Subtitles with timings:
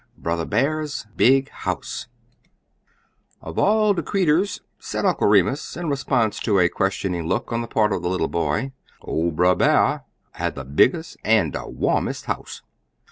[0.17, 2.07] BROTHER BEAR'S BIG HOUSE
[3.45, 7.67] "Uv all de creeturs", said Uncle Remus, in response to a questioning took on the
[7.67, 8.71] part of the little boy,
[9.03, 12.63] "ol Brer B'ar had de biggest an' de warmest house.